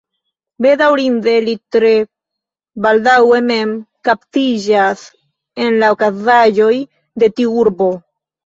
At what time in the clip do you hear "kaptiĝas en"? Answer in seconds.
4.09-5.81